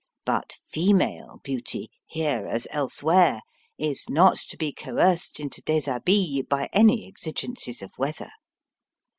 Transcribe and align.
But 0.25 0.55
female 0.65 1.41
beauty, 1.43 1.91
here 2.07 2.47
as 2.47 2.67
elsewhere, 2.71 3.41
is 3.77 4.09
not 4.09 4.37
to 4.49 4.57
be 4.57 4.71
coerced 4.73 5.39
into 5.39 5.61
dSshabille 5.61 6.49
by 6.49 6.69
any 6.73 7.07
exigencies 7.07 7.83
of 7.83 7.91
weather. 7.99 8.31